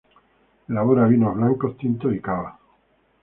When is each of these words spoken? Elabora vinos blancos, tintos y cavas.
Elabora 0.69 1.05
vinos 1.05 1.35
blancos, 1.35 1.77
tintos 1.77 2.15
y 2.15 2.19
cavas. 2.19 2.55